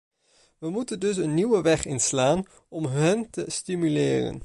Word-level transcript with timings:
We 0.57 0.69
moeten 0.69 0.99
dus 0.99 1.17
een 1.17 1.33
nieuwe 1.33 1.61
weg 1.61 1.85
inslaan 1.85 2.43
om 2.69 2.85
hen 2.85 3.29
te 3.29 3.43
stimuleren. 3.47 4.39